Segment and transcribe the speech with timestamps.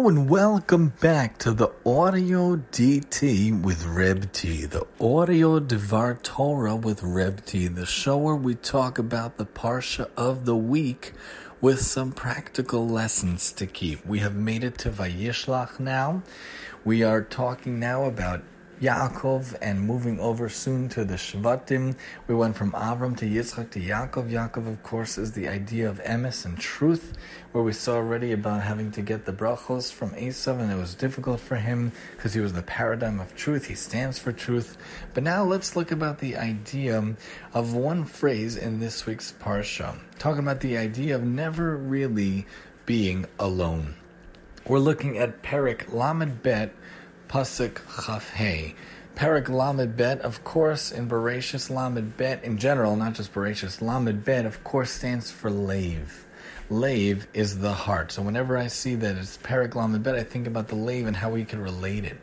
[0.00, 6.74] Hello and welcome back to the Audio DT with Reb T, the Audio Devar Torah
[6.74, 11.12] with Reb T, the show where we talk about the Parsha of the week
[11.60, 14.06] with some practical lessons to keep.
[14.06, 16.22] We have made it to Vayishlach now.
[16.82, 18.40] We are talking now about
[18.80, 21.94] Yaakov and moving over soon to the Shvatim.
[22.26, 24.30] We went from Avram to Yitzchak to Yaakov.
[24.30, 27.12] Yaakov, of course, is the idea of emes and truth,
[27.52, 30.94] where we saw already about having to get the brachos from Esav, and it was
[30.94, 33.66] difficult for him because he was the paradigm of truth.
[33.66, 34.78] He stands for truth.
[35.12, 37.16] But now let's look about the idea
[37.52, 42.46] of one phrase in this week's parsha, talking about the idea of never really
[42.86, 43.94] being alone.
[44.66, 46.74] We're looking at Perik Lamed Bet
[47.30, 48.74] Pasuk Chaf Hey.
[49.14, 54.24] Perak Lamed Bet, of course, in Bereshis Lamed Bet in general, not just Bereshis, Lamed
[54.24, 56.26] Bet, of course, stands for Lave.
[56.70, 58.10] Lave is the heart.
[58.10, 61.14] So whenever I see that it's Perak Lamed Bet, I think about the lave and
[61.14, 62.18] how we can relate it.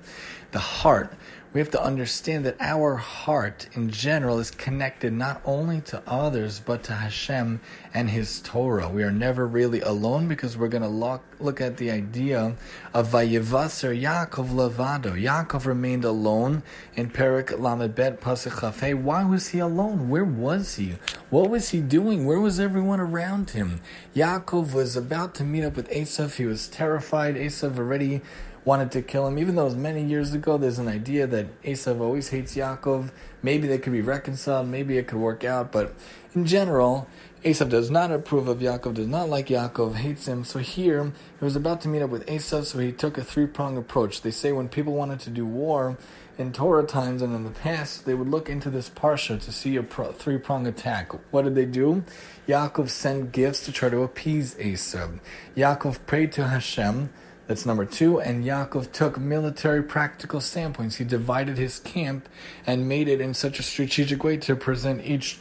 [0.51, 1.13] The heart
[1.57, 6.61] we have to understand that our heart in general is connected not only to others
[6.63, 7.59] but to Hashem
[7.95, 8.87] and His Torah.
[8.87, 12.55] We are never really alone because we're going to look, look at the idea
[12.93, 15.19] of Vayevaser Yaakov Levado.
[15.19, 16.61] Yaakov remained alone
[16.95, 20.09] in Perik Lamed Pasuk Why was he alone?
[20.09, 20.97] Where was he?
[21.31, 22.27] What was he doing?
[22.27, 23.81] Where was everyone around him?
[24.15, 26.35] Yaakov was about to meet up with Esav.
[26.35, 27.33] He was terrified.
[27.33, 28.21] Esav already
[28.67, 29.39] wanted to kill him.
[29.39, 33.11] Even though it was many years ago, there's an idea that Esav always hates Yaakov.
[33.41, 34.67] Maybe they could be reconciled.
[34.67, 35.71] Maybe it could work out.
[35.71, 35.95] But
[36.35, 37.07] in general,
[37.45, 40.43] Esav does not approve of Yaakov, does not like Yaakov, hates him.
[40.43, 43.47] So here, he was about to meet up with Esav, so he took a three
[43.47, 44.21] prong approach.
[44.21, 45.97] They say when people wanted to do war
[46.37, 49.77] in Torah times and in the past, they would look into this parsha to see
[49.77, 51.13] a pro- three prong attack.
[51.31, 52.03] What did they do?
[52.49, 55.21] Yaakov sent gifts to try to appease Esav.
[55.55, 57.11] Yaakov prayed to Hashem
[57.47, 58.19] that's number two.
[58.19, 60.97] And Yaakov took military practical standpoints.
[60.97, 62.27] He divided his camp
[62.65, 65.39] and made it in such a strategic way to present each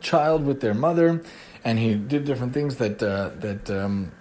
[0.00, 1.22] child with their mother.
[1.64, 4.12] And he did different things that uh, that um,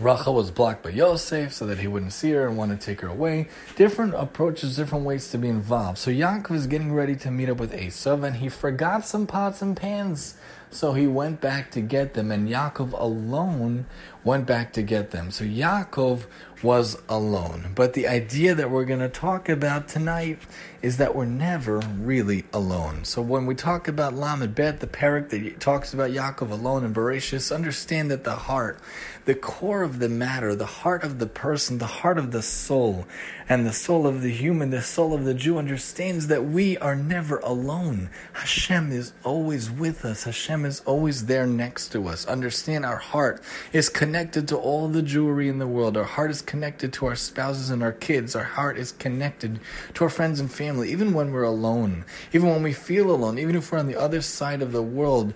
[0.00, 3.00] Rachel was blocked by Yosef so that he wouldn't see her and want to take
[3.00, 3.48] her away.
[3.74, 5.98] Different approaches, different ways to be involved.
[5.98, 9.60] So Yaakov is getting ready to meet up with Esav, and he forgot some pots
[9.60, 10.36] and pans.
[10.70, 13.86] So he went back to get them, and Yaakov alone
[14.22, 15.30] went back to get them.
[15.30, 16.26] So Yaakov
[16.62, 17.72] was alone.
[17.74, 20.38] But the idea that we're going to talk about tonight
[20.82, 23.04] is that we're never really alone.
[23.04, 26.94] So when we talk about Lamed Bet, the parak that talks about Yaakov alone and
[26.94, 28.78] Bereshis, understand that the heart,
[29.28, 33.06] the core of the matter, the heart of the person, the heart of the soul,
[33.48, 36.94] and the soul of the human, the soul of the Jew understands that we are
[36.94, 38.10] never alone.
[38.34, 40.24] Hashem is always with us.
[40.24, 42.26] Hashem is always there next to us.
[42.26, 43.42] Understand our heart
[43.72, 45.96] is connected to all the jewelry in the world.
[45.96, 48.36] Our heart is connected to our spouses and our kids.
[48.36, 49.60] Our heart is connected
[49.94, 52.04] to our friends and family, even when we're alone,
[52.34, 55.32] even when we feel alone, even if we're on the other side of the world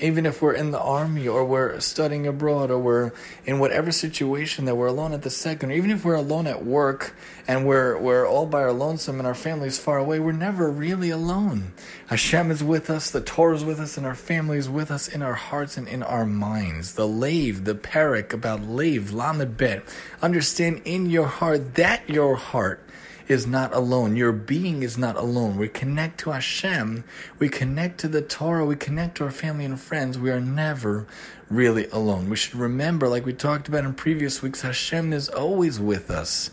[0.00, 3.12] even if we're in the army or we're studying abroad or we're
[3.46, 6.64] in whatever situation that we're alone at the second, or even if we're alone at
[6.64, 7.14] work
[7.46, 11.10] and we're we're all by our lonesome and our family's far away, we're never really
[11.10, 11.72] alone.
[12.08, 15.06] Hashem is with us, the Torah is with us, and our family is with us
[15.08, 16.94] in our hearts and in our minds.
[16.94, 19.84] The lave, the parak about lave, lamed bet.
[20.22, 22.80] Understand in your heart that your heart
[23.28, 24.16] is not alone.
[24.16, 25.56] Your being is not alone.
[25.56, 27.04] We connect to Hashem.
[27.38, 28.66] We connect to the Torah.
[28.66, 30.18] We connect to our family and friends.
[30.18, 31.06] We are never
[31.48, 32.28] really alone.
[32.28, 36.50] We should remember, like we talked about in previous weeks, Hashem is always with us.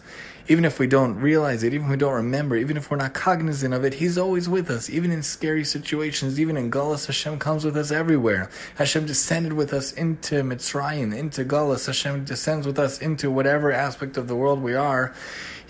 [0.47, 3.13] Even if we don't realize it, even if we don't remember, even if we're not
[3.13, 4.89] cognizant of it, He's always with us.
[4.89, 8.49] Even in scary situations, even in Galus, Hashem comes with us everywhere.
[8.75, 11.85] Hashem descended with us into Mitzrayim, into Galus.
[11.85, 15.13] Hashem descends with us into whatever aspect of the world we are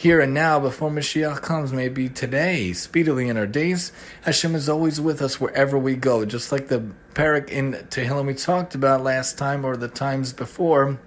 [0.01, 3.91] here and now before Mashiach comes, maybe today, speedily in our days.
[4.23, 6.83] Hashem is always with us wherever we go, just like the
[7.13, 10.99] parak in Tehillim we talked about last time or the times before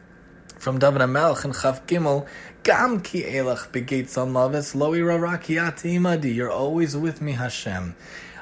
[0.59, 2.29] from David HaMelech and Chaf Gimel,
[2.65, 6.35] Gam ki elach begates maves lo imadi.
[6.35, 7.95] You're always with me, Hashem.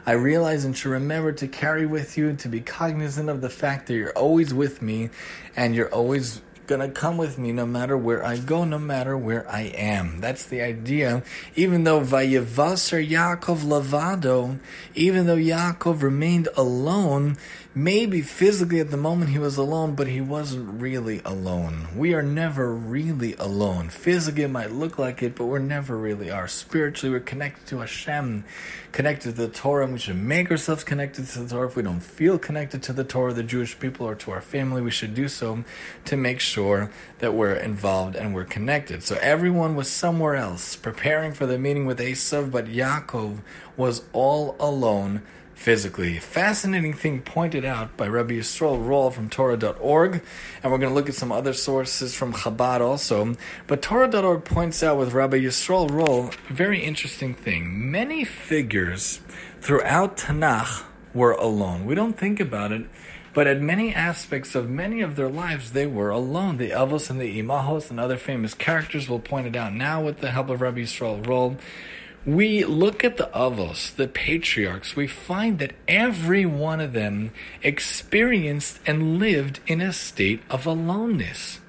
[0.07, 3.89] I realize and should remember to carry with you, to be cognizant of the fact
[3.89, 5.11] that you're always with me
[5.57, 9.45] and you're always gonna come with me no matter where I go, no matter where
[9.51, 10.21] I am.
[10.21, 11.25] That's the idea.
[11.57, 14.61] Even though Vayevaser Yaakov Lavado,
[14.95, 17.39] even though Yaakov remained alone,
[17.75, 21.89] Maybe physically at the moment he was alone, but he wasn't really alone.
[21.97, 23.89] We are never really alone.
[23.89, 26.47] Physically it might look like it, but we're never really are.
[26.49, 28.45] Spiritually, we're connected to Hashem,
[28.93, 31.69] connected to the Torah, and we should make ourselves connected to the Torah.
[31.69, 34.83] If we don't feel connected to the Torah, the Jewish people, or to our family,
[34.83, 35.65] we should do so
[36.05, 36.91] to make sure
[37.21, 39.03] that we're involved and we're connected.
[39.03, 43.39] So everyone was somewhere else, preparing for the meeting with Esav, but Yaakov
[43.79, 45.23] was all alone
[45.63, 46.19] physically.
[46.19, 50.21] Fascinating thing pointed out by Rabbi Yisrael Roll from Torah.org,
[50.61, 53.37] and we're going to look at some other sources from Chabad also.
[53.69, 57.93] But Torah.org points out with Rabbi Yisrael Roll a very interesting thing.
[57.93, 59.21] Many figures
[59.61, 60.83] throughout Tanakh
[61.15, 61.87] were alone.
[61.87, 62.87] We don't think about it.
[63.33, 66.57] But at many aspects of many of their lives, they were alone.
[66.57, 70.19] The Avos and the Imahos and other famous characters will point it out now with
[70.19, 71.57] the help of Rabbi Yisrael Roll
[72.25, 77.33] we look at the Avos, the patriarchs, we find that every one of them
[77.63, 81.61] experienced and lived in a state of aloneness.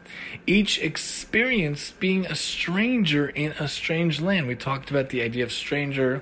[0.46, 4.48] Each experienced being a stranger in a strange land.
[4.48, 6.22] We talked about the idea of stranger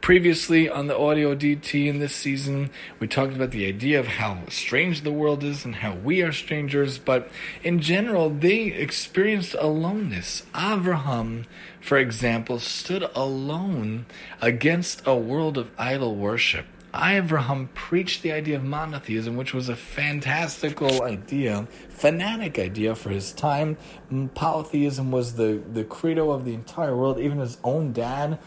[0.00, 4.38] Previously on the Audio DT in this season, we talked about the idea of how
[4.48, 7.30] strange the world is and how we are strangers, but
[7.62, 10.42] in general, they experienced aloneness.
[10.54, 11.44] Avraham,
[11.80, 14.06] for example, stood alone
[14.40, 16.66] against a world of idol worship.
[16.92, 23.32] Avraham preached the idea of monotheism, which was a fantastical idea, fanatic idea for his
[23.32, 23.76] time.
[24.34, 27.18] Polytheism was the, the credo of the entire world.
[27.20, 28.38] Even his own dad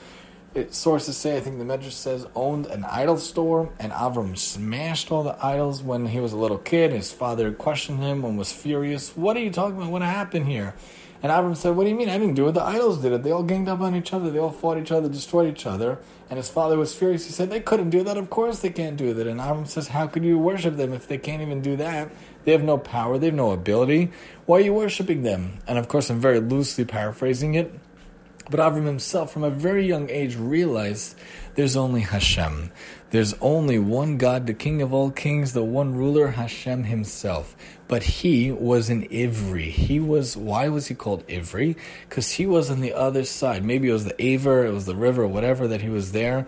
[0.56, 5.12] it, sources say, I think the Medrash says, owned an idol store, and Avram smashed
[5.12, 6.92] all the idols when he was a little kid.
[6.92, 9.16] His father questioned him and was furious.
[9.18, 9.90] What are you talking about?
[9.90, 10.76] What happened here?
[11.24, 12.10] And Avram said, What do you mean?
[12.10, 12.52] I didn't do it.
[12.52, 13.24] The idols did it.
[13.24, 14.30] They all ganged up on each other.
[14.30, 15.98] They all fought each other, destroyed each other.
[16.30, 17.26] And his father was furious.
[17.26, 18.18] He said, They couldn't do that.
[18.18, 19.26] Of course they can't do that.
[19.26, 22.10] And Avram says, How could you worship them if they can't even do that?
[22.44, 23.18] They have no power.
[23.18, 24.12] They have no ability.
[24.46, 25.60] Why are you worshiping them?
[25.66, 27.74] And of course, I'm very loosely paraphrasing it.
[28.50, 31.16] But Avram himself, from a very young age, realized
[31.56, 32.72] there's only Hashem.
[33.14, 37.56] There's only one God, the King of all kings, the one ruler, Hashem himself.
[37.88, 39.70] But he was an Ivri.
[39.70, 41.76] He was, why was he called Ivri?
[42.10, 43.64] Because he was on the other side.
[43.64, 46.48] Maybe it was the Aver, it was the river, whatever, that he was there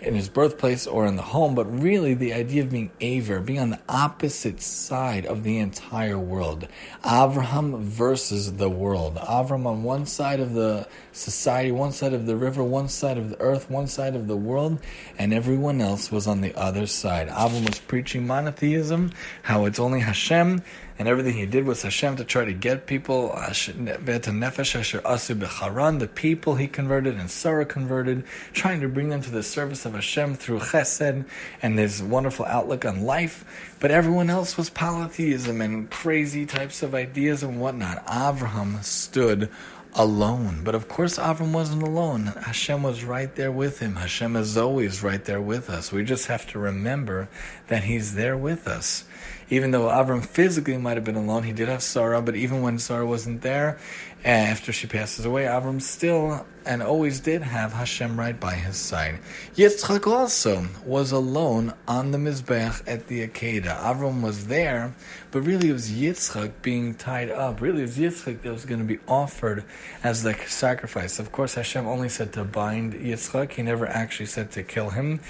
[0.00, 3.58] in his birthplace or in the home, but really the idea of being Aver, being
[3.58, 6.68] on the opposite side of the entire world.
[7.02, 9.16] Avraham versus the world.
[9.16, 13.30] Avram on one side of the society, one side of the river, one side of
[13.30, 14.78] the earth, one side of the world,
[15.18, 17.28] and everyone else was on the other side.
[17.28, 19.12] Avram was preaching monotheism,
[19.42, 20.62] how it's only Hashem,
[20.98, 27.16] and everything he did was Hashem to try to get people, the people he converted
[27.16, 31.24] and Sarah converted, trying to bring them to the service of Hashem through chesed
[31.62, 33.44] and his wonderful outlook on life.
[33.78, 38.06] But everyone else was polytheism and crazy types of ideas and whatnot.
[38.06, 39.50] Avraham stood
[39.96, 40.60] alone.
[40.62, 42.26] But of course, Avram wasn't alone.
[42.26, 43.96] Hashem was right there with him.
[43.96, 45.90] Hashem is always right there with us.
[45.90, 47.28] We just have to remember
[47.68, 49.04] that He's there with us
[49.48, 52.78] even though Avram physically might have been alone, he did have Sarah, but even when
[52.78, 53.78] Sarah wasn't there,
[54.24, 59.20] after she passes away, Avram still and always did have Hashem right by his side.
[59.54, 63.78] Yitzchak also was alone on the Mizbech at the Akedah.
[63.78, 64.92] Avram was there,
[65.30, 67.60] but really it was Yitzchak being tied up.
[67.60, 69.64] Really it was Yitzchak that was going to be offered
[70.02, 71.20] as the sacrifice.
[71.20, 75.20] Of course, Hashem only said to bind Yitzchak, he never actually said to kill him,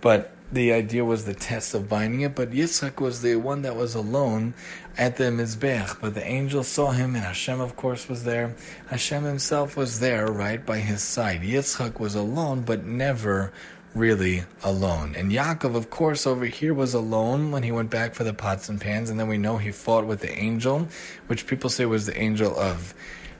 [0.00, 3.76] but the idea was the test of binding it, but Yitzchak was the one that
[3.76, 4.54] was alone
[4.96, 6.00] at the Mizbech.
[6.00, 8.54] But the angel saw him, and Hashem, of course, was there.
[8.88, 11.42] Hashem himself was there, right by his side.
[11.42, 13.52] Yitzchak was alone, but never
[13.94, 15.14] really alone.
[15.16, 18.68] And Yaakov, of course, over here was alone when he went back for the pots
[18.68, 20.86] and pans, and then we know he fought with the angel,
[21.26, 22.94] which people say was the angel of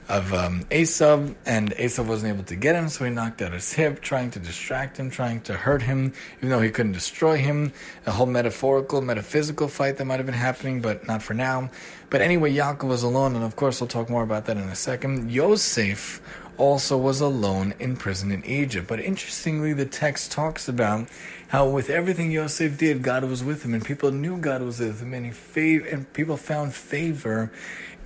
[0.09, 3.73] of um, Esav, and Esav wasn't able to get him, so he knocked out his
[3.73, 7.73] hip, trying to distract him, trying to hurt him, even though he couldn't destroy him.
[8.05, 11.69] A whole metaphorical, metaphysical fight that might have been happening, but not for now.
[12.09, 14.75] But anyway, Yaakov was alone, and of course, we'll talk more about that in a
[14.75, 15.29] second.
[15.29, 16.21] Yosef
[16.57, 18.87] also was alone in prison in Egypt.
[18.87, 21.07] But interestingly, the text talks about
[21.49, 25.01] how with everything Yosef did, God was with him, and people knew God was with
[25.01, 27.51] him, and he fav- and people found favor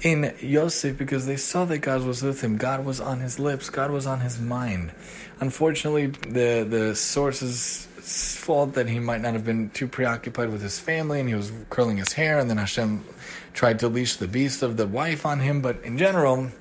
[0.01, 2.57] in Yosef because they saw that God was with him.
[2.57, 3.69] God was on his lips.
[3.69, 4.91] God was on his mind.
[5.39, 10.79] Unfortunately, the the sources fault that he might not have been too preoccupied with his
[10.79, 13.05] family and he was curling his hair and then Hashem
[13.53, 15.61] tried to leash the beast of the wife on him.
[15.61, 16.51] But in general,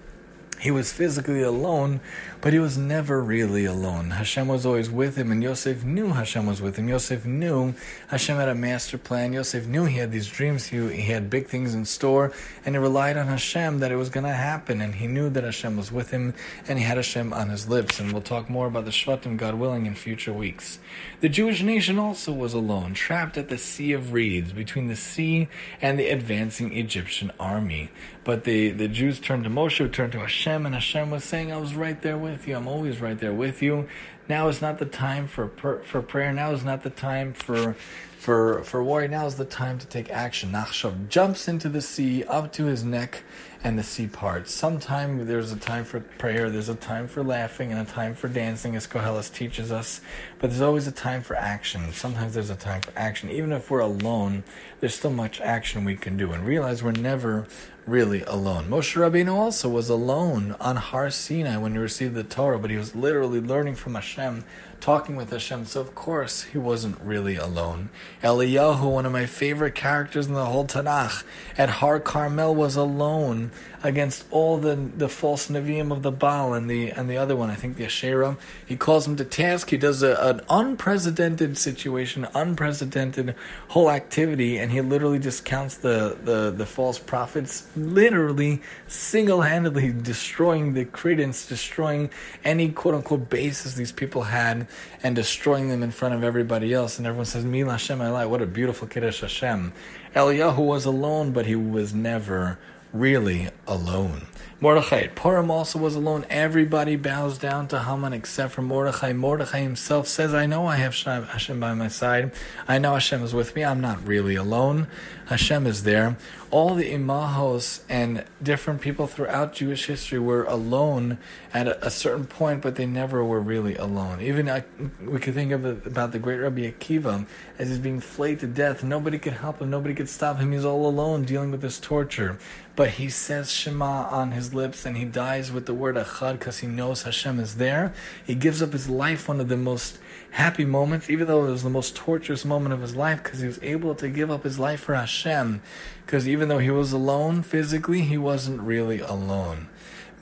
[0.60, 2.00] he was physically alone,
[2.40, 4.10] but he was never really alone.
[4.10, 6.88] Hashem was always with him, and Yosef knew Hashem was with him.
[6.88, 7.74] Yosef knew
[8.08, 9.32] Hashem had a master plan.
[9.32, 10.66] Yosef knew he had these dreams.
[10.66, 12.32] He, he had big things in store,
[12.64, 14.80] and he relied on Hashem that it was going to happen.
[14.80, 16.34] And he knew that Hashem was with him,
[16.66, 18.00] and he had Hashem on his lips.
[18.00, 20.78] And we'll talk more about the Shvatim, God willing, in future weeks.
[21.20, 25.48] The Jewish nation also was alone, trapped at the Sea of Reeds, between the sea
[25.82, 27.90] and the advancing Egyptian army.
[28.24, 31.56] But the, the Jews turned to Moshe, turned to Hashem, and Hashem was saying, I
[31.56, 32.56] was right there with you.
[32.56, 33.88] I'm always right there with you.
[34.28, 35.48] Now is not the time for
[35.84, 36.32] for prayer.
[36.32, 37.74] Now is not the time for
[38.18, 39.08] for for worry.
[39.08, 40.52] Now is the time to take action.
[40.52, 43.22] Nachshon jumps into the sea up to his neck
[43.62, 44.54] and the sea parts.
[44.54, 48.28] Sometime there's a time for prayer, there's a time for laughing, and a time for
[48.28, 50.00] dancing, as Koheles teaches us.
[50.38, 51.92] But there's always a time for action.
[51.92, 53.30] Sometimes there's a time for action.
[53.30, 54.44] Even if we're alone,
[54.80, 56.32] there's still much action we can do.
[56.32, 57.46] And realize we're never
[57.86, 58.68] really alone.
[58.68, 62.76] Moshe Rabbeinu also was alone on Har Sinai when he received the Torah, but he
[62.76, 64.44] was literally learning from Hashem
[64.80, 67.90] talking with Hashem, so of course he wasn't really alone.
[68.22, 71.22] Eliyahu, one of my favorite characters in the whole Tanakh,
[71.58, 73.50] at Har Carmel was alone
[73.82, 77.50] against all the the false Nevi'im of the Baal and the and the other one,
[77.50, 78.36] I think the Asherah.
[78.66, 79.70] He calls him to task.
[79.70, 83.34] He does a, an unprecedented situation, unprecedented
[83.68, 90.74] whole activity, and he literally discounts the, the, the false prophets, literally single handedly destroying
[90.74, 92.10] the credence, destroying
[92.44, 94.66] any quote unquote basis these people had,
[95.02, 96.98] and destroying them in front of everybody else.
[96.98, 99.72] And everyone says, Mila Hashem what a beautiful Kiddush Hashem.
[100.14, 102.58] Eliyahu was alone, but he was never
[102.92, 104.26] really alone.
[104.62, 106.26] Mordechai Purim also was alone.
[106.28, 109.14] Everybody bows down to Haman except for Mordechai.
[109.14, 112.32] Mordechai himself says, I know I have Hashem by my side.
[112.68, 113.64] I know Hashem is with me.
[113.64, 114.86] I'm not really alone.
[115.30, 116.16] Hashem is there.
[116.50, 121.18] All the imahos and different people throughout Jewish history were alone
[121.54, 124.20] at a, certain point, but they never were really alone.
[124.20, 124.64] Even I,
[125.00, 127.26] we could think of uh, about the great Rabbi Akiva
[127.58, 128.82] as he's being flayed to death.
[128.82, 129.70] Nobody could help him.
[129.70, 130.50] Nobody could stop him.
[130.50, 132.36] He's all alone dealing with this torture.
[132.74, 136.58] But he says Shema on his lips and he dies with the word Achad because
[136.58, 137.92] he knows Hashem is there.
[138.26, 139.98] He gives up his life, one of the most
[140.32, 143.46] happy moments, even though it was the most torturous moment of his life, because he
[143.46, 145.62] was able to give up his life for Hashem.
[146.04, 149.68] Because even though he was alone physically, he wasn't really alone.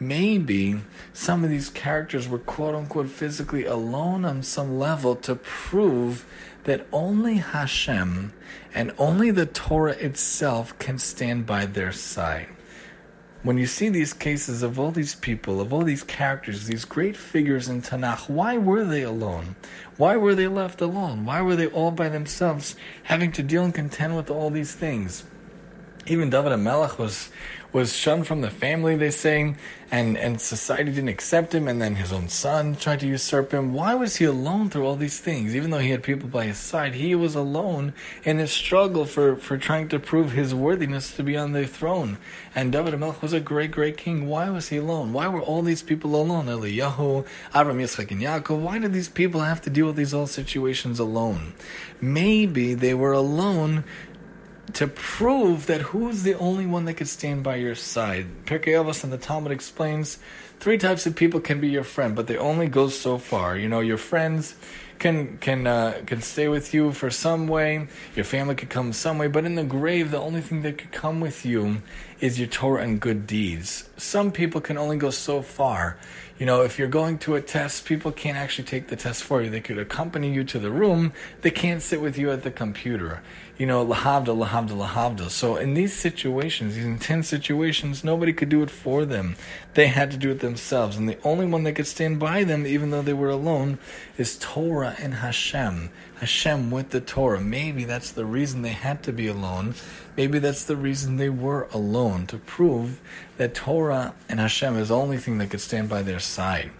[0.01, 0.81] Maybe
[1.13, 6.25] some of these characters were quote unquote physically alone on some level to prove
[6.65, 8.33] that only Hashem
[8.75, 12.49] and only the Torah itself can stand by their side
[13.45, 17.17] when you see these cases of all these people, of all these characters, these great
[17.17, 19.55] figures in Tanakh, why were they alone?
[19.97, 21.25] Why were they left alone?
[21.25, 25.25] Why were they all by themselves having to deal and contend with all these things?
[26.07, 27.31] Even David HaMelech was
[27.73, 29.55] was shunned from the family, they say,
[29.91, 33.73] and, and society didn't accept him, and then his own son tried to usurp him.
[33.73, 35.55] Why was he alone through all these things?
[35.55, 37.95] Even though he had people by his side, he was alone
[38.25, 42.19] in his struggle for, for trying to prove his worthiness to be on the throne.
[42.55, 44.29] And David HaMelech was a great, great king.
[44.29, 45.13] Why was he alone?
[45.13, 46.47] Why were all these people alone?
[46.47, 48.61] Eliyahu, Avram, Yitzchak, and Yaakov.
[48.61, 51.55] Why did these people have to deal with these all situations alone?
[52.01, 53.85] Maybe they were alone
[54.75, 58.27] to prove that who's the only one that could stand by your side.
[58.45, 60.19] Pirkei Avos and the Talmud explains
[60.61, 63.57] three types of people can be your friend, but they only go so far.
[63.57, 64.55] You know, your friends
[64.99, 67.89] can can uh, can stay with you for some way.
[68.15, 70.93] Your family could come some way, but in the grave, the only thing that could
[70.93, 71.79] come with you
[72.21, 73.89] is your Torah and good deeds.
[73.97, 75.97] Some people can only go so far.
[76.39, 79.43] You know, if you're going to a test, people can't actually take the test for
[79.43, 79.51] you.
[79.51, 81.13] They could accompany you to the room.
[81.43, 83.23] They can't sit with you at the computer
[83.59, 85.29] you know, lahavda, lahavda, lahavda.
[85.31, 89.35] So in these situations, these intense situations, nobody could do it for them.
[89.75, 90.97] They had to do it themselves.
[90.97, 93.79] And the only one that could stand by them, even though they were alone,
[94.17, 95.91] is Torah and Hashem.
[96.21, 97.41] Hashem with the Torah.
[97.41, 99.75] Maybe that's the reason they had to be alone.
[100.19, 103.01] Maybe that's the reason they were alone, to prove
[103.37, 106.73] that Torah and Hashem is the only thing that could stand by their side.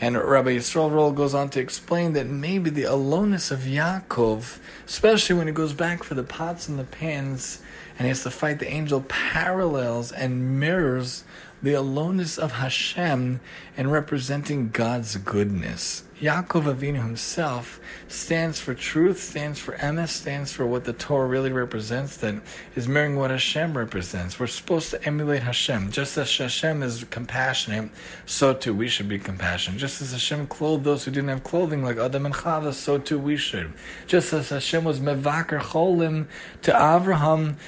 [0.00, 5.34] And Rabbi Yisrael Roll goes on to explain that maybe the aloneness of Yaakov, especially
[5.34, 7.60] when he goes back for the pots and the pans
[7.98, 11.24] and he has to fight the angel, parallels and mirrors
[11.60, 13.40] the aloneness of Hashem
[13.76, 16.04] and representing God's goodness.
[16.20, 21.52] Yaakov Avinu himself stands for truth, stands for emes, stands for what the Torah really
[21.52, 22.36] represents, that
[22.74, 24.40] is mirroring what Hashem represents.
[24.40, 25.90] We're supposed to emulate Hashem.
[25.90, 27.90] Just as Hashem is compassionate,
[28.24, 29.78] so too we should be compassionate.
[29.78, 33.18] Just as Hashem clothed those who didn't have clothing, like Adam and Chava, so too
[33.18, 33.74] we should.
[34.06, 36.28] Just as Hashem was mevaker cholim
[36.62, 37.58] to Abraham,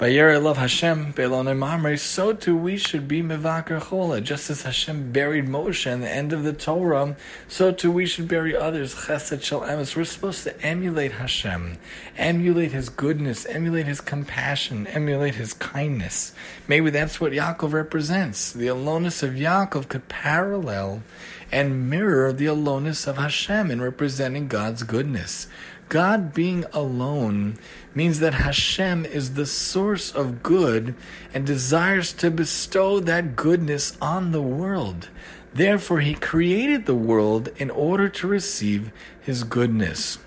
[0.00, 4.22] Bayere love Hashem Belone Mamre, so too we should be Mevakar Chola.
[4.22, 7.14] Just as Hashem buried Moshe in the end of the Torah,
[7.48, 8.94] so too we should bury others.
[8.94, 9.94] Chesed Shel Emes.
[9.94, 11.76] We're supposed to emulate Hashem,
[12.16, 16.32] emulate His goodness, emulate His compassion, emulate His kindness.
[16.66, 18.54] Maybe that's what Yaakov represents.
[18.54, 21.02] The aloneness of Yaakov could parallel
[21.52, 25.46] and mirror the aloneness of Hashem in representing God's goodness.
[25.90, 27.58] God being alone
[27.96, 30.94] means that Hashem is the source of good
[31.34, 35.08] and desires to bestow that goodness on the world.
[35.52, 40.18] Therefore, he created the world in order to receive his goodness.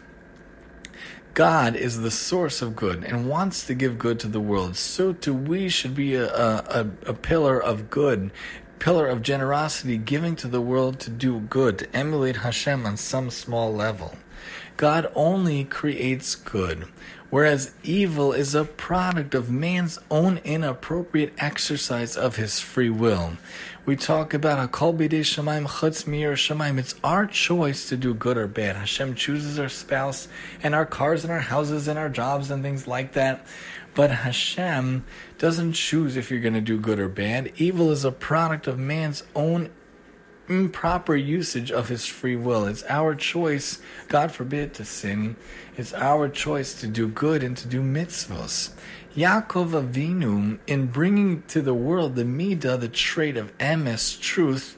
[1.33, 4.75] God is the source of good and wants to give good to the world.
[4.75, 8.31] So too we should be a, a, a pillar of good,
[8.79, 13.29] pillar of generosity, giving to the world to do good, to emulate Hashem on some
[13.29, 14.17] small level.
[14.83, 16.89] God only creates good,
[17.29, 23.37] whereas evil is a product of man's own inappropriate exercise of his free will.
[23.85, 26.77] We talk about a Hakol Bidei Shemaim Chutz Mir Shemaim.
[26.77, 28.75] It's our choice to do good or bad.
[28.75, 30.27] Hashem chooses our spouse
[30.61, 33.47] and our cars and our houses and our jobs and things like that.
[33.95, 35.05] But Hashem
[35.37, 37.53] doesn't choose if you're going to do good or bad.
[37.55, 39.69] Evil is a product of man's own
[40.47, 42.65] improper usage of his free will.
[42.65, 45.35] It's our choice, God forbid, to sin.
[45.77, 48.71] It's our choice to do good and to do mitzvahs.
[49.15, 54.75] Yaakov Avinu, in bringing to the world the midah, the trait of emes, truth,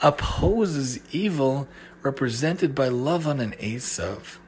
[0.00, 1.68] opposes evil
[2.02, 4.38] represented by Lavan and Esav.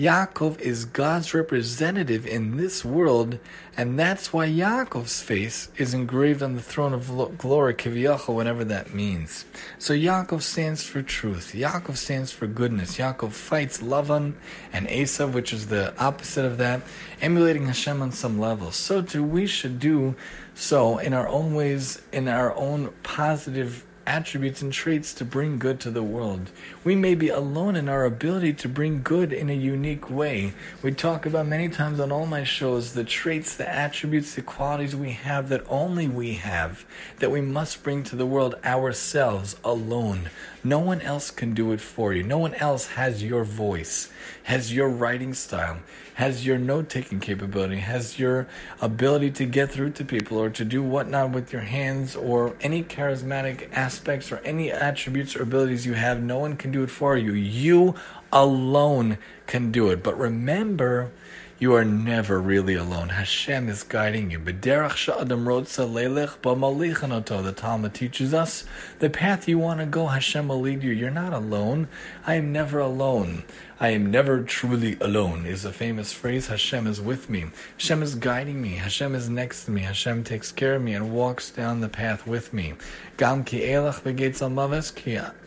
[0.00, 3.38] Yaakov is God's representative in this world,
[3.76, 8.94] and that's why Yaakov's face is engraved on the throne of glory, Kiviyachal, whatever that
[8.94, 9.44] means.
[9.78, 11.52] So Yaakov stands for truth.
[11.54, 12.96] Yaakov stands for goodness.
[12.96, 14.36] Yaakov fights Lavan
[14.72, 16.80] and Esav, which is the opposite of that,
[17.20, 18.70] emulating Hashem on some level.
[18.70, 20.14] So too we should do
[20.54, 25.78] so in our own ways, in our own positive attributes and traits to bring good
[25.78, 26.50] to the world.
[26.82, 30.52] We may be alone in our ability to bring good in a unique way.
[30.82, 34.96] We talk about many times on all my shows the traits, the attributes, the qualities
[34.96, 36.84] we have that only we have,
[37.20, 40.28] that we must bring to the world ourselves alone.
[40.62, 42.22] No one else can do it for you.
[42.22, 44.10] No one else has your voice,
[44.42, 45.78] has your writing style,
[46.14, 48.46] has your note taking capability, has your
[48.80, 52.84] ability to get through to people or to do whatnot with your hands or any
[52.84, 56.22] charismatic aspects or any attributes or abilities you have.
[56.22, 57.32] No one can do it for you.
[57.32, 57.94] You
[58.30, 60.02] alone can do it.
[60.02, 61.10] But remember,
[61.60, 63.10] you are never really alone.
[63.10, 64.38] Hashem is guiding you.
[64.38, 64.54] The
[67.54, 68.64] Talmud teaches us
[68.98, 70.90] the path you want to go, Hashem will lead you.
[70.90, 71.88] You're not alone.
[72.26, 73.44] I am never alone.
[73.78, 76.46] I am never truly alone is a famous phrase.
[76.46, 77.50] Hashem is with me.
[77.78, 78.76] Hashem is guiding me.
[78.76, 79.82] Hashem is next to me.
[79.82, 82.72] Hashem takes care of me and walks down the path with me.
[83.18, 83.26] Ki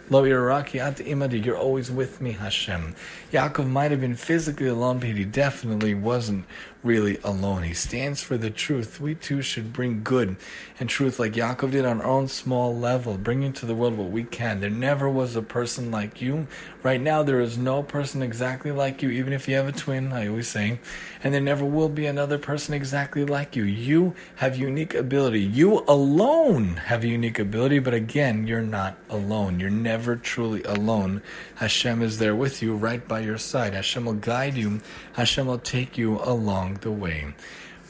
[0.10, 2.94] Lo Iraqi at imadi, you're always with me, Hashem.
[3.32, 6.46] Yaakov might have been physically alone, but he definitely wasn't
[6.84, 7.64] really alone.
[7.64, 9.00] He stands for the truth.
[9.00, 10.36] We too should bring good
[10.80, 14.12] and truth like Yaakov did on our own small level, bringing to the world what
[14.12, 14.60] we can.
[14.60, 16.48] There never was a person like you.
[16.84, 20.12] Right now, there is no person exactly like you, even if you have a twin,
[20.12, 20.80] I always say.
[21.24, 23.64] And there never will be another person exactly like you.
[23.64, 25.40] You have unique ability.
[25.40, 29.62] You alone have unique ability, but again, you're not alone.
[29.62, 31.22] You're never truly alone.
[31.56, 33.74] Hashem is there with you, right by your side.
[33.74, 34.82] Hashem will guide you.
[35.14, 37.34] Hashem will take you along along the way.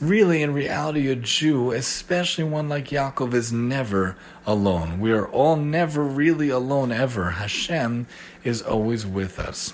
[0.01, 4.99] Really, in reality, a Jew, especially one like Yaakov, is never alone.
[4.99, 7.31] We are all never really alone ever.
[7.31, 8.07] Hashem
[8.43, 9.73] is always with us.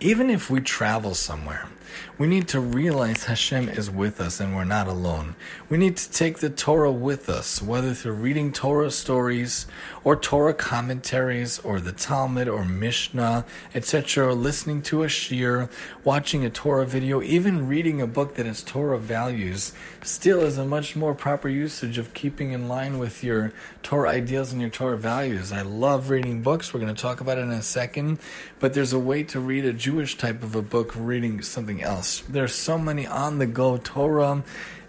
[0.00, 1.68] Even if we travel somewhere,
[2.20, 5.36] we need to realize Hashem is with us and we're not alone.
[5.70, 9.66] We need to take the Torah with us, whether through reading Torah stories
[10.04, 15.70] or Torah commentaries or the Talmud or Mishnah, etc., listening to a shiur,
[16.04, 20.66] watching a Torah video, even reading a book that has Torah values, still is a
[20.66, 24.98] much more proper usage of keeping in line with your Torah ideals and your Torah
[24.98, 25.52] values.
[25.52, 26.74] I love reading books.
[26.74, 28.18] We're going to talk about it in a second,
[28.58, 32.09] but there's a way to read a Jewish type of a book reading something else.
[32.18, 34.42] There's so many on the go Torah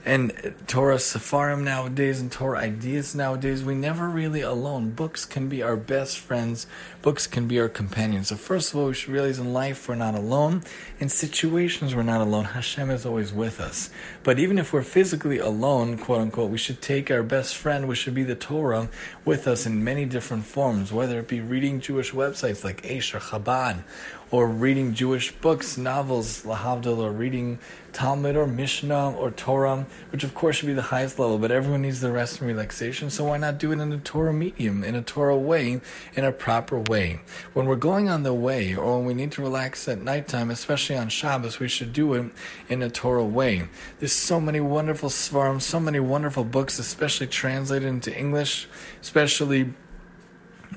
[0.03, 4.91] and Torah Sepharim nowadays and Torah ideas nowadays, we never really alone.
[4.91, 6.65] Books can be our best friends.
[7.03, 8.29] Books can be our companions.
[8.29, 10.63] So first of all, we should realize in life we're not alone.
[10.99, 12.45] In situations we're not alone.
[12.45, 13.91] Hashem is always with us.
[14.23, 17.99] But even if we're physically alone, quote unquote, we should take our best friend, which
[17.99, 18.89] should be the Torah,
[19.23, 23.83] with us in many different forms, whether it be reading Jewish websites like Aish Chabad,
[24.31, 27.59] or reading Jewish books, novels, Lahavdil, or reading
[27.91, 31.81] Talmud or Mishnah or Torah, which of course should be the highest level, but everyone
[31.81, 34.95] needs the rest and relaxation, so why not do it in a Torah medium, in
[34.95, 35.81] a Torah way,
[36.15, 37.19] in a proper way?
[37.53, 40.95] When we're going on the way, or when we need to relax at nighttime, especially
[40.95, 42.31] on Shabbos, we should do it
[42.69, 43.67] in a Torah way.
[43.99, 48.69] There's so many wonderful seforim, so many wonderful books, especially translated into English,
[49.01, 49.73] especially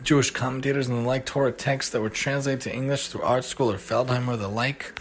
[0.03, 3.79] Jewish commentators and the like Torah texts that were translated to English through ArtScroll or
[3.79, 5.01] Feldheim or the like.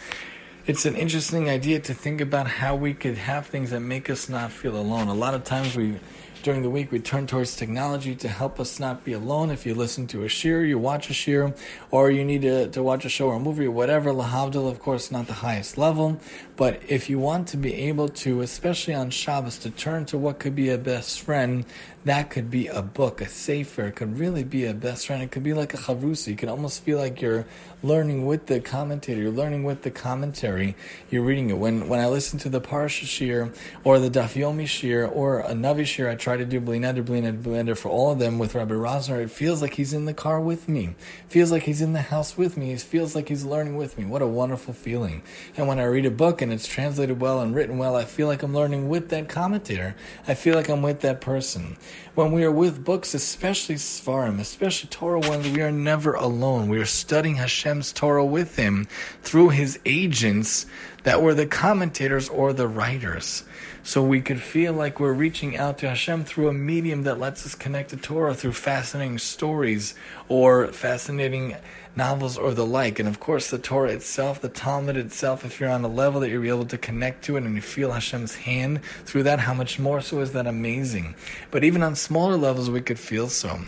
[0.66, 4.30] It's an interesting idea to think about how we could have things that make us
[4.30, 5.10] not feel alone.
[5.10, 6.00] A lot of times we
[6.44, 9.50] during the week we turn towards technology to help us not be alone.
[9.50, 11.58] If you listen to a shiur, you watch a shiur,
[11.90, 14.80] or you need to, to watch a show or a movie or whatever, lahavdil, of
[14.80, 16.20] course, not the highest level.
[16.58, 20.40] But if you want to be able to, especially on Shabbos, to turn to what
[20.40, 21.66] could be a best friend,
[22.06, 23.86] that could be a book, a sefer.
[23.86, 25.24] It could really be a best friend.
[25.24, 26.28] It could be like a chavrusa.
[26.28, 27.46] You can almost feel like you're
[27.82, 29.22] learning with the commentator.
[29.22, 30.76] You're learning with the commentary.
[31.10, 31.58] You're reading it.
[31.58, 35.52] When when I listen to the Parsha Shiur or the Daf Yomi Shiur or a
[35.52, 38.38] Navi Shiur, I try to do bli neder, Blineder, bli neder for all of them
[38.38, 39.22] with Rabbi Rosner.
[39.22, 40.96] It feels like he's in the car with me.
[41.26, 42.74] It feels like he's in the house with me.
[42.74, 44.06] It feels like he's learning with me.
[44.06, 45.24] What a wonderful feeling.
[45.56, 48.28] And when I read a book and it's translated well and written well, I feel
[48.28, 49.96] like I'm learning with that commentator.
[50.28, 51.78] I feel like I'm with that person.
[52.16, 56.70] When we are with books, especially Seforim, especially Torah ones, we are never alone.
[56.70, 58.88] We are studying Hashem's Torah with Him
[59.24, 60.68] through His agents
[61.04, 63.44] that were the commentators or the writers.
[63.82, 67.46] So we could feel like we're reaching out to Hashem through a medium that lets
[67.46, 69.96] us connect to Torah through fascinating stories
[70.30, 71.56] or fascinating
[71.96, 73.00] novels or the like.
[73.00, 76.30] And of course, the Torah itself, the Talmud itself, if you're on a level that
[76.30, 79.80] you're able to connect to it and you feel Hashem's hand through that, how much
[79.80, 81.16] more so is that amazing?
[81.52, 83.60] But even on smaller levels, we could feel so.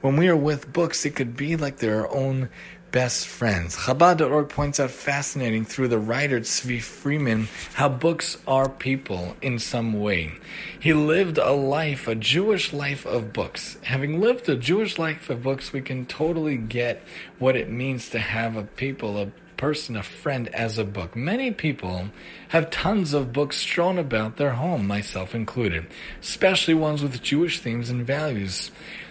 [0.00, 2.48] When we are with books, it could be like our own
[2.94, 3.74] best friends.
[3.74, 10.00] Chabad.org points out fascinating through the writer Tzvi Freeman how books are people in some
[10.00, 10.30] way.
[10.78, 13.78] He lived a life, a Jewish life of books.
[13.82, 17.02] Having lived a Jewish life of books, we can totally get
[17.40, 21.16] what it means to have a people, a person, a friend as a book.
[21.16, 22.10] Many people
[22.50, 25.86] have tons of books strewn about their home, myself included,
[26.20, 28.70] especially ones with Jewish themes and values.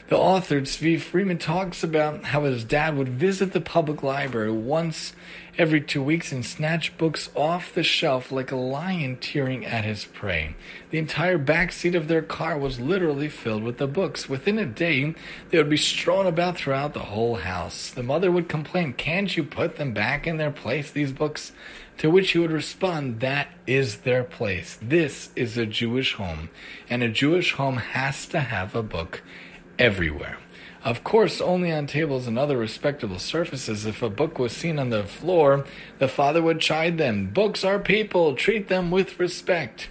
[0.10, 5.14] The author, Tzvi Freeman, talks about how his dad would visit the public library once
[5.58, 10.04] every two weeks and snatch books off the shelf like a lion tearing at his
[10.04, 10.56] prey.
[10.90, 14.28] The entire back seat of their car was literally filled with the books.
[14.28, 15.16] Within a day,
[15.50, 17.90] they would be strewn about throughout the whole house.
[17.90, 21.54] The mother would complain, Can't you put them back in their place, these books?
[22.00, 24.78] To which he would respond, That is their place.
[24.82, 26.50] This is a Jewish home,
[26.90, 29.22] and a Jewish home has to have a book
[29.80, 30.38] everywhere.
[30.84, 33.86] Of course, only on tables and other respectable surfaces.
[33.86, 35.66] If a book was seen on the floor,
[35.98, 37.28] the father would chide them.
[37.28, 39.88] Books are people, treat them with respect.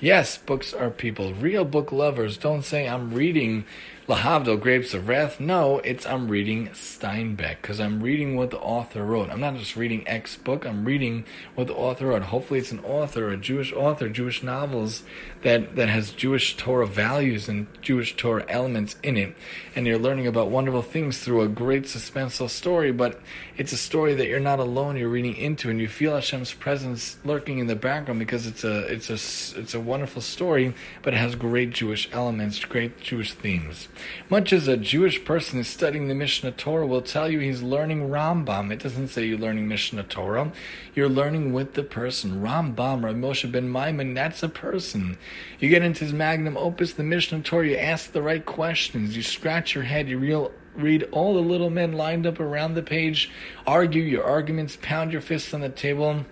[0.00, 1.32] Yes, books are people.
[1.32, 3.64] Real book lovers don't say, I'm reading
[4.06, 5.40] Lahavdil, Grapes of Wrath.
[5.40, 9.30] No, it's I'm reading Steinbeck because I'm reading what the author wrote.
[9.30, 12.24] I'm not just reading X book, I'm reading what the author wrote.
[12.24, 15.04] Hopefully, it's an author, a Jewish author, Jewish novels
[15.44, 19.36] that, that has Jewish Torah values and Jewish Torah elements in it.
[19.76, 23.20] And you're learning about wonderful things through a great suspenseful story, but
[23.58, 27.18] it's a story that you're not alone, you're reading into, and you feel Hashem's presence
[27.24, 31.18] lurking in the background because it's a, it's a, it's a wonderful story, but it
[31.18, 33.88] has great Jewish elements, great Jewish themes.
[34.30, 38.08] Much as a Jewish person is studying the Mishneh Torah will tell you he's learning
[38.08, 38.72] Rambam.
[38.72, 40.52] It doesn't say you're learning Mishneh Torah.
[40.94, 42.40] You're learning with the person.
[42.40, 45.18] Rambam, or Moshe ben Maimon, that's a person.
[45.58, 49.22] You get into his magnum opus, the Mishneh Torah, you ask the right questions, you
[49.22, 53.30] scratch your head, you real read all the little men lined up around the page,
[53.66, 56.24] argue your arguments, pound your fists on the table,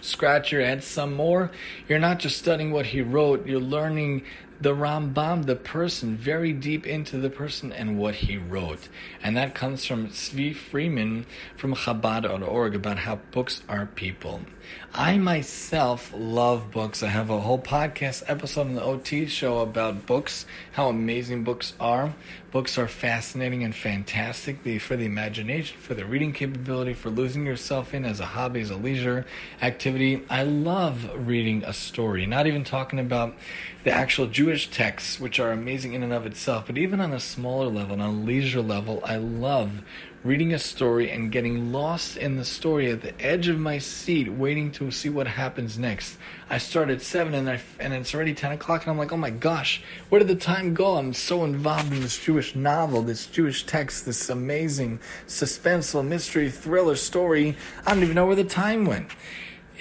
[0.00, 1.50] scratch your head some more.
[1.88, 4.24] You're not just studying what he wrote, you're learning
[4.62, 8.88] the Rambam, the person, very deep into the person and what he wrote.
[9.20, 11.26] And that comes from Tzvi Freeman
[11.56, 14.42] from Chabad.org about how books are people.
[14.94, 17.02] I myself love books.
[17.02, 21.72] I have a whole podcast episode on the OT show about books, how amazing books
[21.80, 22.12] are.
[22.50, 27.94] Books are fascinating and fantastic for the imagination, for the reading capability, for losing yourself
[27.94, 29.24] in as a hobby, as a leisure
[29.62, 30.24] activity.
[30.28, 33.34] I love reading a story, not even talking about
[33.84, 37.20] the actual Jewish texts, which are amazing in and of itself, but even on a
[37.20, 39.82] smaller level, on a leisure level, I love
[40.24, 44.32] reading a story and getting lost in the story at the edge of my seat,
[44.32, 46.16] waiting to see what happens next.
[46.48, 49.16] I start at seven and I and it's already ten o'clock, and I'm like, oh
[49.16, 50.96] my gosh, where did the time go?
[50.96, 56.96] I'm so involved in this Jewish novel, this Jewish text, this amazing suspenseful mystery thriller
[56.96, 57.56] story.
[57.84, 59.10] I don't even know where the time went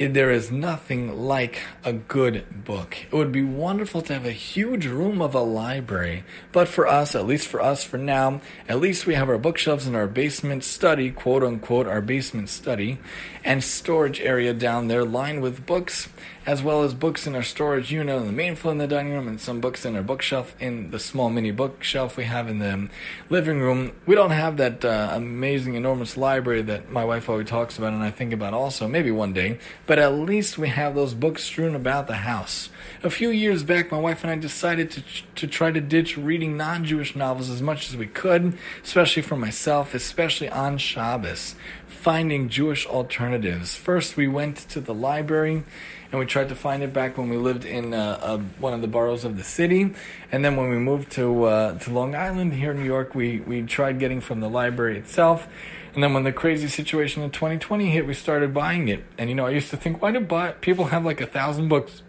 [0.07, 2.97] there is nothing like a good book.
[3.05, 7.13] It would be wonderful to have a huge room of a library, but for us,
[7.15, 10.63] at least for us for now, at least we have our bookshelves in our basement
[10.63, 12.97] study, quote unquote, our basement study,
[13.43, 16.09] and storage area down there lined with books,
[16.45, 19.13] as well as books in our storage unit on the main floor in the dining
[19.13, 22.59] room, and some books in our bookshelf in the small mini bookshelf we have in
[22.59, 22.89] the
[23.29, 23.91] living room.
[24.05, 28.03] We don't have that uh, amazing, enormous library that my wife always talks about, and
[28.03, 31.75] I think about also, maybe one day but at least we have those books strewn
[31.75, 32.69] about the house.
[33.03, 35.03] A few years back, my wife and I decided to,
[35.35, 39.35] to try to ditch reading non Jewish novels as much as we could, especially for
[39.35, 41.55] myself, especially on Shabbos,
[41.87, 43.75] finding Jewish alternatives.
[43.75, 45.63] First, we went to the library
[46.11, 48.81] and we tried to find it back when we lived in uh, uh, one of
[48.81, 49.93] the boroughs of the city.
[50.31, 53.39] And then when we moved to uh, to Long Island here in New York, we
[53.39, 55.47] we tried getting from the library itself.
[55.93, 59.03] And then when the crazy situation in 2020 hit, we started buying it.
[59.17, 61.67] And you know, I used to think, why do buy, people have like a thousand
[61.67, 62.01] books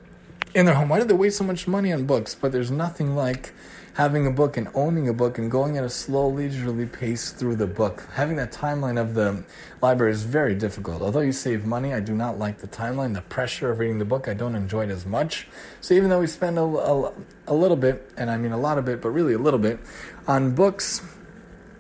[0.54, 0.88] in their home?
[0.88, 2.34] Why do they waste so much money on books?
[2.34, 3.52] But there's nothing like
[3.94, 7.56] having a book and owning a book and going at a slow, leisurely pace through
[7.56, 8.06] the book.
[8.14, 9.44] Having that timeline of the
[9.82, 11.02] library is very difficult.
[11.02, 14.04] Although you save money, I do not like the timeline, the pressure of reading the
[14.04, 14.28] book.
[14.28, 15.46] I don't enjoy it as much.
[15.80, 17.12] So even though we spend a, a,
[17.48, 19.78] a little bit, and I mean a lot of it, but really a little bit,
[20.26, 21.02] on books,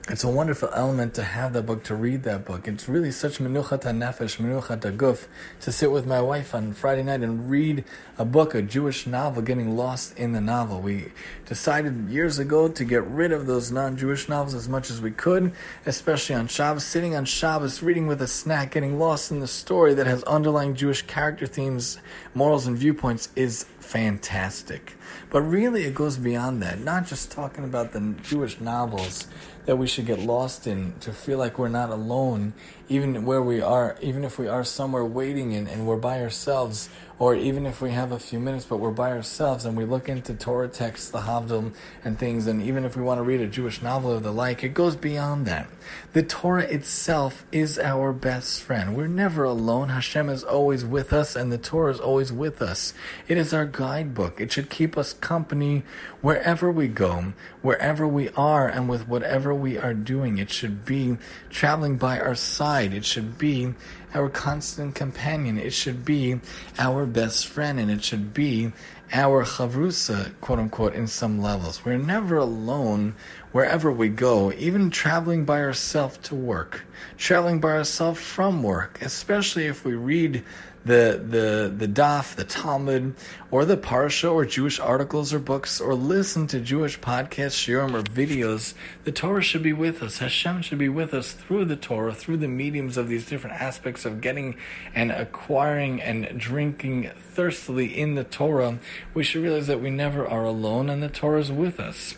[0.08, 2.66] it's a wonderful element to have that book, to read that book.
[2.66, 5.26] It's really such menuchat nefesh, menuchat guf,
[5.60, 7.84] to sit with my wife on Friday night and read
[8.18, 10.80] a book, a Jewish novel, getting lost in the novel.
[10.80, 11.12] We
[11.46, 15.52] decided years ago to get rid of those non-Jewish novels as much as we could,
[15.86, 19.94] especially on Shabbos, sitting on Shabbos, reading with a snack, getting lost in the story
[19.94, 21.98] that has underlying Jewish character themes,
[22.34, 24.96] morals, and viewpoints is fantastic.
[25.30, 26.80] But really, it goes beyond that.
[26.80, 29.28] Not just talking about the Jewish novels
[29.64, 32.52] that we should get lost in to feel like we're not alone,
[32.88, 36.88] even where we are, even if we are somewhere waiting and, and we're by ourselves,
[37.22, 40.08] or even if we have a few minutes but we're by ourselves and we look
[40.08, 41.72] into Torah texts, the Havdil,
[42.04, 44.64] and things, and even if we want to read a Jewish novel or the like,
[44.64, 45.68] it goes beyond that.
[46.14, 48.96] The Torah itself is our best friend.
[48.96, 49.90] We're never alone.
[49.90, 52.92] Hashem is always with us, and the Torah is always with us.
[53.28, 54.40] It is our guidebook.
[54.40, 55.84] It should keep us company
[56.22, 60.38] wherever we go, wherever we are, and with whatever we are doing.
[60.38, 61.18] It should be
[61.50, 62.92] traveling by our side.
[62.92, 63.74] It should be
[64.14, 65.58] our constant companion.
[65.58, 66.40] It should be
[66.78, 68.72] our best friend, and it should be
[69.12, 71.84] our chavrusa, quote unquote, in some levels.
[71.84, 73.14] We're never alone
[73.52, 76.84] wherever we go, even traveling by ourselves to work,
[77.18, 80.42] traveling by ourselves from work, especially if we read
[80.84, 83.14] the the the daf, the Talmud,
[83.50, 88.02] or the Parsha, or Jewish articles or books, or listen to Jewish podcasts, shiurim, or
[88.02, 90.18] videos, the Torah should be with us.
[90.18, 94.04] Hashem should be with us through the Torah, through the mediums of these different aspects
[94.04, 94.56] of getting
[94.94, 98.78] and acquiring and drinking thirstily in the Torah.
[99.14, 102.16] We should realize that we never are alone, and the Torah is with us.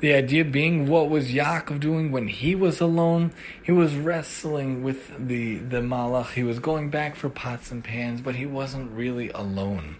[0.00, 3.32] The idea being, what was Yaakov doing when he was alone?
[3.62, 6.32] He was wrestling with the, the Malach.
[6.32, 9.96] He was going back for pots and pans, but he wasn't really alone.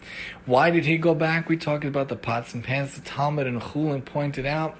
[0.47, 1.51] Why did he go back?
[1.51, 2.95] We talked about the pots and pans.
[2.95, 4.75] The Talmud and Chulin pointed out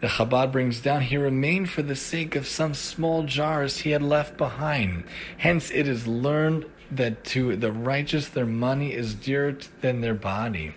[0.00, 4.02] the Chabad brings down, he remained for the sake of some small jars he had
[4.02, 5.04] left behind.
[5.38, 10.74] Hence, it is learned that to the righteous their money is dearer than their body.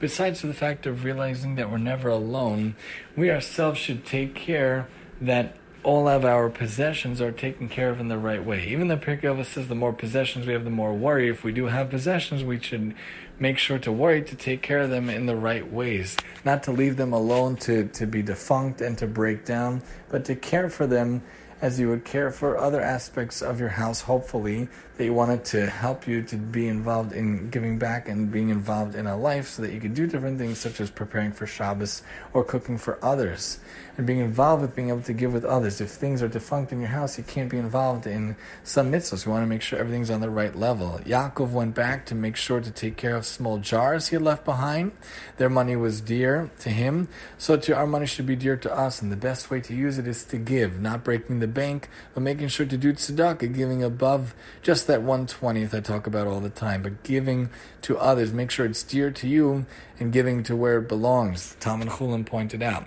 [0.00, 2.74] Besides the fact of realizing that we're never alone,
[3.16, 4.86] we ourselves should take care
[5.20, 8.66] that all of our possessions are taken care of in the right way.
[8.66, 11.28] Even the Pirkei says the more possessions we have, the more worry.
[11.28, 12.94] If we do have possessions, we should
[13.38, 16.16] make sure to worry to take care of them in the right ways.
[16.44, 20.34] Not to leave them alone to, to be defunct and to break down, but to
[20.34, 21.22] care for them
[21.64, 25.66] as you would care for other aspects of your house, hopefully, that you wanted to
[25.66, 29.62] help you to be involved in giving back and being involved in a life so
[29.62, 32.02] that you could do different things such as preparing for Shabbos
[32.34, 33.60] or cooking for others
[33.96, 35.80] and being involved with being able to give with others.
[35.80, 39.24] If things are defunct in your house, you can't be involved in some mitzvahs.
[39.24, 41.00] You want to make sure everything's on the right level.
[41.04, 44.44] Yaakov went back to make sure to take care of small jars he had left
[44.44, 44.92] behind.
[45.36, 49.00] Their money was dear to him, so to our money should be dear to us.
[49.00, 52.22] And the best way to use it is to give, not breaking the bank, but
[52.22, 56.40] making sure to do tzedakah, giving above just that one twentieth I talk about all
[56.40, 57.50] the time, but giving
[57.82, 58.32] to others.
[58.32, 59.66] Make sure it's dear to you
[60.00, 61.56] and giving to where it belongs.
[61.60, 62.86] Talmud Chulin pointed out.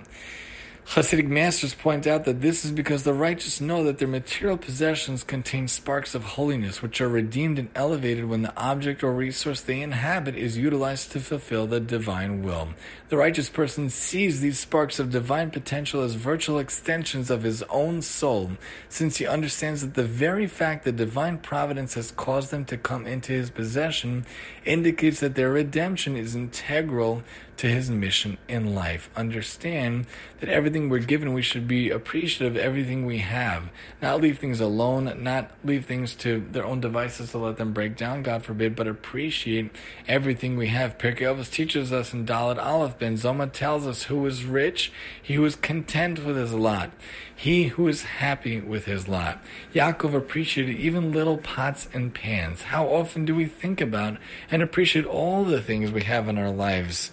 [0.92, 5.22] Hasidic masters point out that this is because the righteous know that their material possessions
[5.22, 9.82] contain sparks of holiness, which are redeemed and elevated when the object or resource they
[9.82, 12.70] inhabit is utilized to fulfill the divine will.
[13.10, 18.02] The righteous person sees these sparks of divine potential as virtual extensions of his own
[18.02, 18.52] soul,
[18.88, 23.06] since he understands that the very fact that divine providence has caused them to come
[23.06, 24.26] into his possession
[24.64, 27.24] indicates that their redemption is integral
[27.58, 29.10] to his mission in life.
[29.16, 30.06] Understand
[30.40, 33.70] that everything we're given, we should be appreciative of everything we have.
[34.02, 37.98] Not leave things alone, not leave things to their own devices to let them break
[37.98, 39.72] down, God forbid, but appreciate
[40.08, 40.98] everything we have.
[40.98, 44.92] Pirkei Avos teaches us in Dalet Aleph Ben Zoma tells us who is rich,
[45.22, 46.92] he who is content with his lot,
[47.36, 49.44] he who is happy with his lot.
[49.74, 52.64] Yaakov appreciated even little pots and pans.
[52.64, 54.18] How often do we think about
[54.52, 57.12] and appreciate all the things we have in our lives?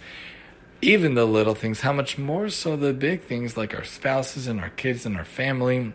[0.81, 4.61] Even the little things, how much more so the big things like our spouses and
[4.61, 5.93] our kids and our family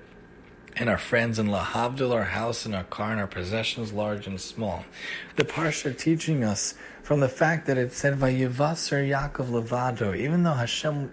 [0.75, 4.39] and our friends and lahavdil, our house and our car and our possessions, large and
[4.39, 4.85] small.
[5.35, 10.53] The parsha teaching us from the fact that it said Vayivaser Yaakov Levado, even though
[10.53, 11.11] Hashem,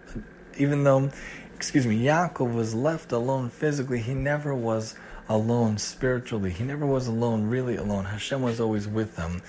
[0.59, 1.11] even though,
[1.55, 4.94] excuse me, Yaakov was left alone physically, he never was
[5.29, 6.50] alone spiritually.
[6.50, 8.05] He never was alone, really alone.
[8.05, 9.42] Hashem was always with them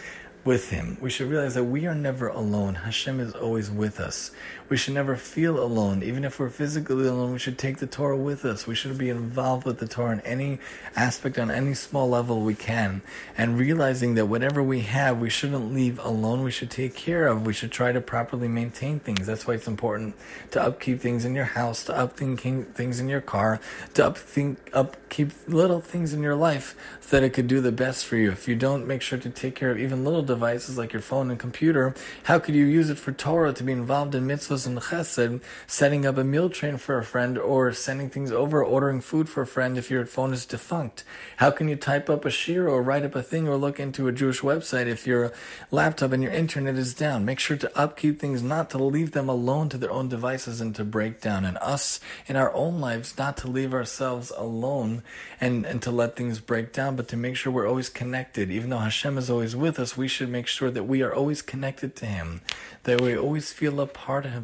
[0.47, 0.97] with Him.
[1.01, 2.73] We should realize that we are never alone.
[2.73, 4.31] Hashem is always with us.
[4.69, 6.03] We should never feel alone.
[6.03, 8.67] Even if we're physically alone, we should take the Torah with us.
[8.67, 10.60] We should be involved with the Torah in any
[10.93, 13.01] aspect, on any small level we can.
[13.38, 16.43] And realizing that whatever we have, we shouldn't leave alone.
[16.43, 17.45] We should take care of.
[17.45, 19.25] We should try to properly maintain things.
[19.25, 20.15] That's why it's important
[20.51, 23.62] to upkeep things in your house, to upkeep things in your car,
[23.93, 28.17] to upkeep, little things in your life so that it could do the best for
[28.17, 28.32] you.
[28.32, 31.32] If you don't make sure to take care of even little devices like your phone
[31.32, 34.80] and computer, how could you use it for Torah to be involved in mitzvahs and
[34.80, 39.30] chesed, setting up a meal train for a friend, or sending things over, ordering food
[39.30, 41.04] for a friend if your phone is defunct?
[41.38, 44.08] How can you type up a shiur or write up a thing or look into
[44.08, 45.34] a Jewish website if your
[45.70, 47.26] laptop and your internet is down?
[47.26, 50.74] Make sure to upkeep things, not to leave them alone to their own devices and
[50.76, 51.46] to break down.
[51.46, 55.04] And us in our own lives, not to leave ourselves alone
[55.39, 58.50] and, and to let things break down, but to make sure we're always connected.
[58.50, 61.41] Even though Hashem is always with us, we should make sure that we are always
[61.41, 62.41] connected to Him,
[62.84, 64.43] that we always feel a part of Him,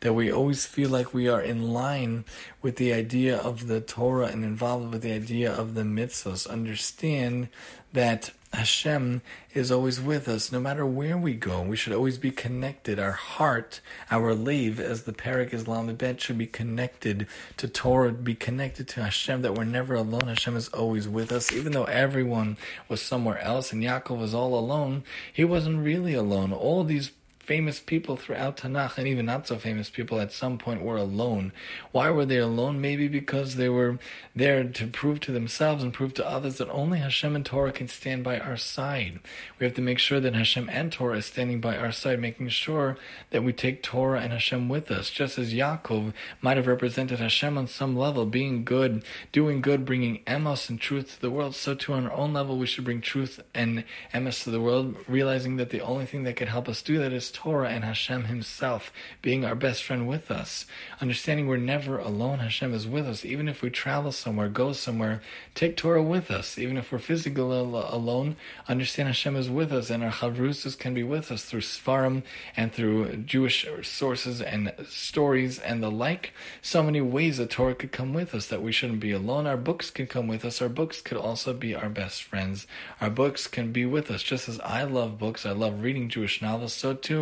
[0.00, 2.24] that we always feel like we are in line
[2.60, 6.48] with the idea of the Torah and involved with the idea of the mitzvahs.
[6.48, 7.48] Understand
[7.92, 9.22] that Hashem
[9.54, 11.62] is always with us, no matter where we go.
[11.62, 12.98] We should always be connected.
[12.98, 18.34] Our heart, our lave, as the Parak Islam bet, should be connected to Torah, be
[18.34, 20.28] connected to Hashem, that we're never alone.
[20.28, 21.50] Hashem is always with us.
[21.50, 22.58] Even though everyone
[22.90, 26.52] was somewhere else and Yaakov was all alone, he wasn't really alone.
[26.52, 27.10] All these
[27.42, 31.52] famous people throughout Tanakh and even not so famous people at some point were alone.
[31.90, 32.80] Why were they alone?
[32.80, 33.98] Maybe because they were
[34.34, 37.88] there to prove to themselves and prove to others that only Hashem and Torah can
[37.88, 39.18] stand by our side.
[39.58, 42.48] We have to make sure that Hashem and Torah is standing by our side, making
[42.50, 42.96] sure
[43.30, 45.10] that we take Torah and Hashem with us.
[45.10, 50.22] Just as Yaakov might have represented Hashem on some level, being good, doing good, bringing
[50.24, 53.00] emes and truth to the world, so too on our own level we should bring
[53.00, 53.82] truth and
[54.14, 57.12] emes to the world, realizing that the only thing that can help us do that
[57.12, 60.64] is Torah and Hashem Himself being our best friend with us.
[61.00, 63.24] Understanding we're never alone, Hashem is with us.
[63.24, 65.20] Even if we travel somewhere, go somewhere,
[65.54, 66.56] take Torah with us.
[66.56, 68.36] Even if we're physically alone,
[68.68, 72.22] understand Hashem is with us, and our chavrusas can be with us through Sfarim
[72.56, 76.32] and through Jewish sources and stories and the like.
[76.60, 79.48] So many ways that Torah could come with us that we shouldn't be alone.
[79.48, 80.62] Our books can come with us.
[80.62, 82.68] Our books could also be our best friends.
[83.00, 84.22] Our books can be with us.
[84.22, 87.21] Just as I love books, I love reading Jewish novels, so too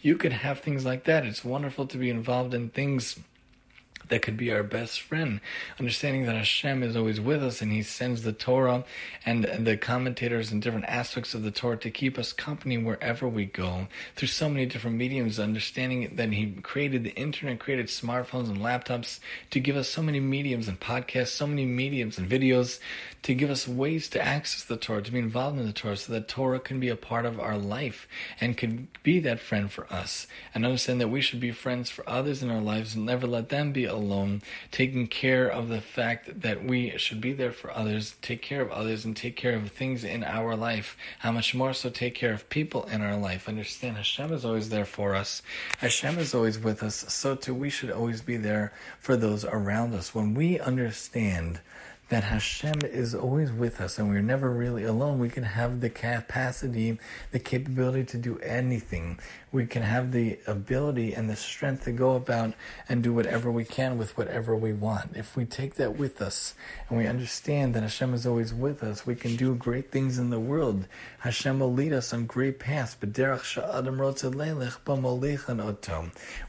[0.00, 1.24] you could have things like that.
[1.24, 3.18] It's wonderful to be involved in things
[4.08, 5.40] that could be our best friend.
[5.78, 8.84] Understanding that Hashem is always with us and He sends the Torah
[9.24, 13.44] and the commentators and different aspects of the Torah to keep us company wherever we
[13.44, 15.38] go through so many different mediums.
[15.38, 20.20] Understanding that He created the internet, created smartphones and laptops to give us so many
[20.20, 22.78] mediums and podcasts, so many mediums and videos
[23.22, 26.12] to give us ways to access the Torah, to be involved in the Torah, so
[26.12, 28.06] that Torah can be a part of our life
[28.40, 30.26] and can be that friend for us.
[30.54, 33.48] And understand that we should be friends for others in our lives and never let
[33.48, 38.16] them be alone, taking care of the fact that we should be there for others,
[38.22, 40.96] take care of others, and take care of things in our life.
[41.18, 43.48] How much more so take care of people in our life.
[43.48, 45.42] Understand Hashem is always there for us.
[45.78, 46.96] Hashem is always with us.
[47.12, 50.14] So too we should always be there for those around us.
[50.14, 51.60] When we understand
[52.08, 55.18] that Hashem is always with us and we're never really alone.
[55.18, 56.98] We can have the capacity,
[57.32, 59.18] the capability to do anything.
[59.52, 62.54] We can have the ability and the strength to go about
[62.88, 65.16] and do whatever we can with whatever we want.
[65.16, 66.54] If we take that with us
[66.88, 70.30] and we understand that Hashem is always with us, we can do great things in
[70.30, 70.86] the world.
[71.20, 72.96] Hashem will lead us on great paths.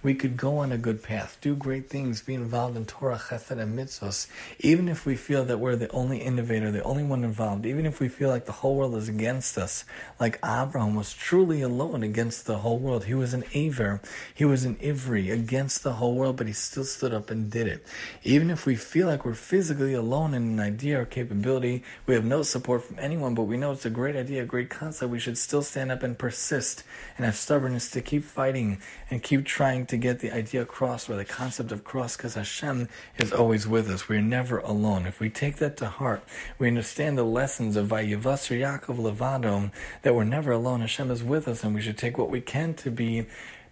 [0.03, 3.59] We could go on a good path, do great things, be involved in Torah, Chesed,
[3.59, 4.27] and
[4.59, 7.99] even if we feel that we're the only innovator, the only one involved, even if
[7.99, 9.83] we feel like the whole world is against us,
[10.19, 13.05] like Abraham was truly alone against the whole world.
[13.05, 13.99] He was an Aver,
[14.33, 17.67] he was an Ivri against the whole world, but he still stood up and did
[17.67, 17.85] it.
[18.23, 22.25] Even if we feel like we're physically alone in an idea or capability, we have
[22.25, 25.19] no support from anyone, but we know it's a great idea, a great concept, we
[25.19, 26.83] should still stand up and persist
[27.17, 28.79] and have stubbornness to keep fighting
[29.09, 32.87] and keep trying to get the idea across or the concept of cross because Hashem
[33.17, 34.07] is always with us.
[34.07, 35.07] We're never alone.
[35.07, 36.21] If we take that to heart,
[36.57, 39.71] we understand the lessons of Vayivasar Yaakov Levado,
[40.01, 40.81] that we're never alone.
[40.81, 43.25] Hashem is with us, and we should take what we can to be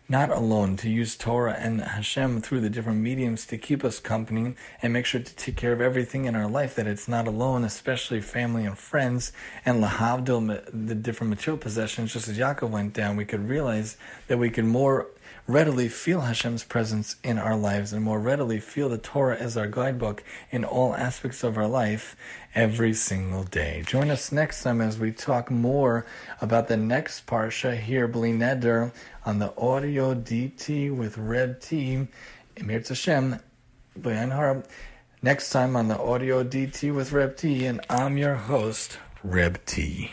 [0.10, 4.56] not alone, to use Torah and Hashem through the different mediums to keep us company
[4.82, 7.66] and make sure to take care of everything in our life, that it's not alone,
[7.66, 9.34] especially family and friends,
[9.66, 13.98] and lahavdil, the different material possessions, just as Yaakov went down, we could realize
[14.28, 15.08] that we could more
[15.48, 19.68] readily feel Hashem's presence in our lives and more readily feel the Torah as our
[19.68, 22.18] guidebook in all aspects of our life
[22.54, 23.84] every single day.
[23.88, 26.06] Join us next time as we talk more
[26.42, 28.92] about the next Parsha here, Bli Neder,
[29.26, 32.08] on the audio DT with Reb T.
[32.58, 33.40] Emir Hashem,
[35.24, 40.12] Next time on the audio DT with Reb T, and I'm your host, Reb T.